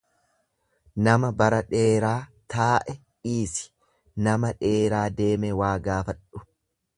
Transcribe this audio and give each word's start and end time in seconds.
Nama 1.07 1.27
bara 1.41 1.59
dheeraa 1.73 2.15
taa'e 2.53 2.95
dhiisi 2.95 3.67
nama 4.29 4.51
dheeraa 4.65 5.05
deeme 5.21 5.53
waa 5.61 5.73
gaafadhu. 5.91 6.43